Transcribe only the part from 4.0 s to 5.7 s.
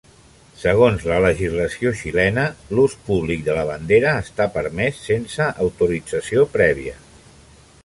està permès sense